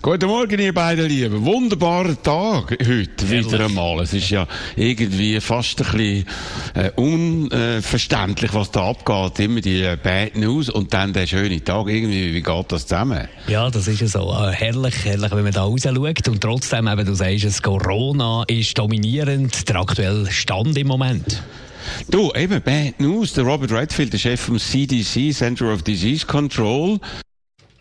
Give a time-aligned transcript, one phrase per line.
[0.00, 1.44] Guten Morgen, ihr beiden Lieben.
[1.44, 3.46] Wunderbarer Tag heute Herrlich.
[3.52, 3.98] wieder einmal.
[4.00, 6.26] Es ist ja irgendwie fast ein bisschen
[6.74, 9.40] äh, unverständlich, was da abgeht.
[9.40, 11.88] Immer die äh, Bad News und dann der schöne Tag.
[11.88, 13.26] Irgendwie, wie geht das zusammen?
[13.48, 14.32] Ja, das ist ja so.
[14.32, 16.28] Äh, herrlich, herrlich, wenn man da raus schaut.
[16.28, 21.42] Und trotzdem, eben, du sagst es, Corona ist dominierend, der aktuelle Stand im Moment.
[22.08, 23.32] Du, eben, Bad News.
[23.32, 27.00] Der Robert Redfield, der Chef vom CDC, Center of Disease Control,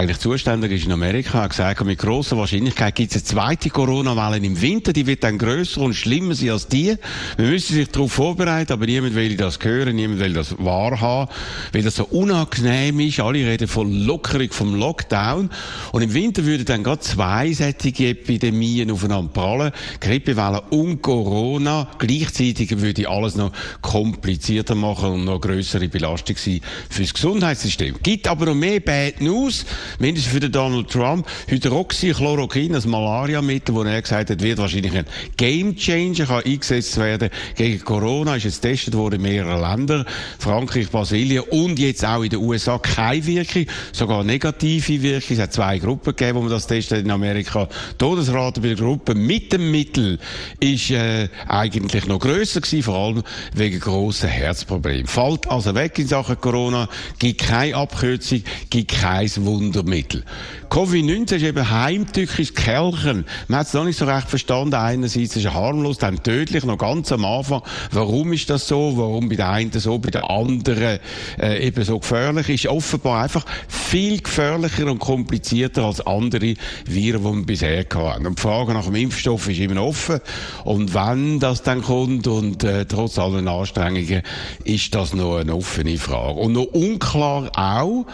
[0.00, 4.36] eigentlich zuständig ist in Amerika, hat gesagt, mit grosser Wahrscheinlichkeit gibt es eine zweite Corona-Welle
[4.36, 6.94] im Winter, die wird dann grösser und schlimmer sein als die.
[7.36, 11.28] Wir müssen sich darauf vorbereiten, aber niemand will das hören, niemand will das wahrhaben,
[11.72, 13.18] weil das so unangenehm ist.
[13.18, 15.50] Alle reden von Lockerung vom Lockdown.
[15.90, 19.72] Und im Winter würden dann gerade zwei solche Epidemien aufeinander prallen.
[19.98, 21.88] Grippewelle und Corona.
[21.98, 23.50] Gleichzeitig würde alles noch
[23.82, 27.96] komplizierter machen und noch grössere Belastung sein fürs Gesundheitssystem.
[28.00, 29.66] Gibt aber noch mehr Bad News,
[29.98, 31.26] mindestens für den Donald Trump.
[31.48, 37.30] Hydroxychloroquin, das Malaria-Mittel, wo er gesagt hat, wird wahrscheinlich ein Game Changer, kann eingesetzt werden
[37.56, 40.04] gegen Corona, ist jetzt getestet worden in mehreren Ländern,
[40.38, 45.36] Frankreich, Brasilien und jetzt auch in den USA keine Wirkung, sogar negative Wirkung.
[45.36, 47.66] Es hat zwei Gruppen gegeben, wo man das testet in Amerika.
[47.66, 50.18] Die Todesrate bei der Gruppe mit dem Mittel
[50.60, 53.22] ist äh, eigentlich noch grösser gewesen, vor allem
[53.54, 55.06] wegen grossen Herzproblemen.
[55.06, 59.28] Fällt also weg in Sachen Corona, gibt keine Abkürzung, gibt kein
[59.78, 60.24] Wundermittel.
[60.70, 63.24] Covid-19 ist eben heimtückisches Kerlchen.
[63.48, 64.74] Man hat es noch nicht so recht verstanden.
[64.74, 67.62] Einerseits ist er harmlos, dann tödlich, noch ganz am Anfang.
[67.90, 68.96] Warum ist das so?
[68.96, 70.98] Warum bei der einen so, bei der anderen
[71.40, 72.48] äh, eben so gefährlich?
[72.48, 78.26] Ist offenbar einfach viel gefährlicher und komplizierter als andere Viren, die wir bisher hatten.
[78.26, 80.20] Und die Frage nach dem Impfstoff ist immer offen.
[80.64, 84.22] Und wenn das dann kommt und äh, trotz aller Anstrengungen,
[84.64, 86.40] ist das noch eine offene Frage.
[86.40, 88.06] Und noch unklar auch,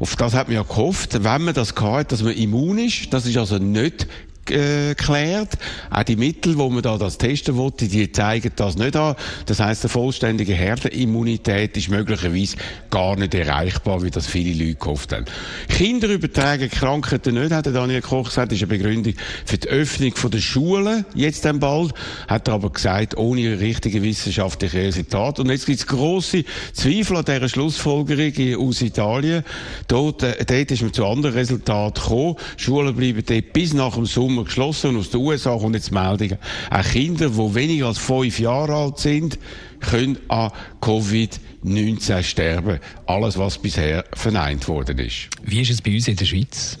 [0.00, 3.12] auf das hat man ja gehofft, wenn man das hat, dass man immun ist.
[3.12, 4.06] Das ist also nicht
[4.46, 5.54] geklärt.
[5.90, 9.16] Auch die Mittel, wo man da das testen wollte, die zeigen das nicht an.
[9.46, 12.56] Das heißt, eine vollständige Herdenimmunität ist möglicherweise
[12.90, 15.24] gar nicht erreichbar, wie das viele Leute gehofft haben.
[15.68, 20.12] Kinder übertragen Krankheiten nicht, hat Daniel Koch gesagt, das ist eine Begründung für die Öffnung
[20.30, 21.92] der Schulen, jetzt dann bald.
[22.28, 25.42] Hat er aber gesagt, ohne richtige wissenschaftliche Resultate.
[25.42, 29.44] Und jetzt gibt es grosse Zweifel an dieser Schlussfolgerung aus Italien.
[29.88, 32.36] Dort, äh, dort ist man zu anderen Resultaten gekommen.
[32.56, 34.90] Schulen bleiben dort bis nach dem Sommer geschlossen.
[34.90, 36.38] Und aus den USA kommt jetzt Meldungen,
[36.70, 39.38] auch Kinder, die weniger als fünf Jahre alt sind,
[39.80, 40.50] können an
[40.80, 42.80] Covid-19 sterben.
[43.06, 45.28] Alles, was bisher verneint worden ist.
[45.42, 46.78] Wie ist es bei uns in der Schweiz?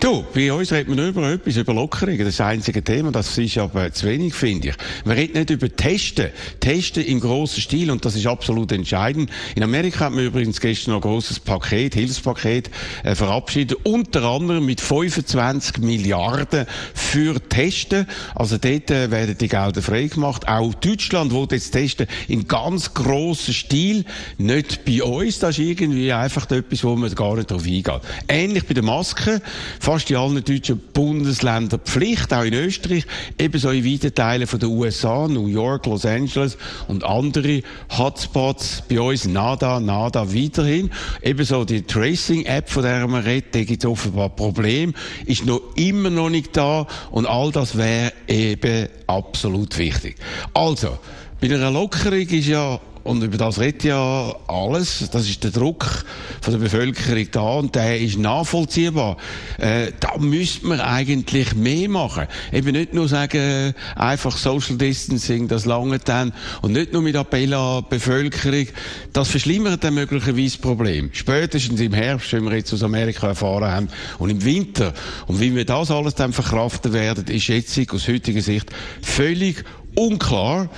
[0.00, 2.24] Du, bei uns redet man über etwas, über Lockerungen.
[2.24, 3.12] Das das einzige Thema.
[3.12, 4.74] Das ist aber zu wenig, finde ich.
[5.04, 6.30] Man redet nicht über Testen.
[6.58, 7.90] Testen im grossen Stil.
[7.90, 9.30] Und das ist absolut entscheidend.
[9.54, 12.70] In Amerika hat man übrigens gestern noch ein grosses Paket, Hilfspaket,
[13.02, 13.78] äh, verabschiedet.
[13.84, 18.06] Unter anderem mit 25 Milliarden für Testen.
[18.34, 20.48] Also dort äh, werden die Gelder freigemacht.
[20.48, 24.04] Auch Deutschland will jetzt testen in ganz grossen Stil.
[24.38, 25.40] Nicht bei uns.
[25.40, 28.00] Das ist irgendwie einfach etwas, wo man gar nicht drauf eingeht.
[28.28, 29.42] Ähnlich bei den Masken
[29.78, 33.04] fast in allen deutschen Bundesländern Pflicht, auch in Österreich,
[33.38, 36.56] ebenso in weiten Teilen von den USA, New York, Los Angeles
[36.88, 37.62] und andere
[37.96, 40.90] Hotspots bei uns nada, nada weiterhin.
[41.22, 44.92] Ebenso die Tracing-App, von der man redet, da gibt es offenbar Probleme,
[45.26, 50.16] ist noch immer noch nicht da und all das wäre eben absolut wichtig.
[50.54, 50.98] Also,
[51.40, 52.78] bei einer Lockerung ist ja
[53.10, 55.10] und über das redet ja alles.
[55.10, 56.04] Das ist der Druck
[56.40, 59.16] von der Bevölkerung da und der ist nachvollziehbar.
[59.58, 62.28] Äh, da müsste man eigentlich mehr machen.
[62.52, 66.32] Eben nicht nur sagen, einfach Social Distancing, das lange dann
[66.62, 68.68] und nicht nur mit Appell an die Bevölkerung.
[69.12, 71.10] Das verschlimmert dann möglicherweise das Problem.
[71.12, 73.88] Spätestens im Herbst, wenn wir jetzt aus Amerika erfahren haben,
[74.20, 74.94] und im Winter.
[75.26, 78.70] Und wie wir das alles dann verkraften werden, ist jetzt aus heutiger Sicht
[79.02, 79.64] völlig
[79.96, 80.68] unklar.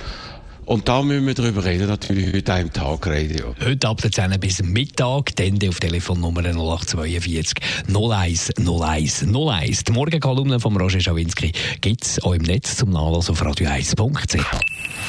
[0.65, 3.55] Und da müssen wir darüber reden, natürlich heute auch im Tagradio.
[3.63, 7.53] Heute ab der 10 bis Mittag, dann auf Telefonnummer 0842
[7.93, 9.83] 01 01 01.
[9.83, 11.51] Die Morgenkolumne von Roger Schawinski
[11.81, 14.45] gibt es auch im Netz zum Nachlesen auf radio1.ch.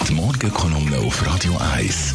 [0.09, 2.15] Die Morgenkolumne auf Radio 1.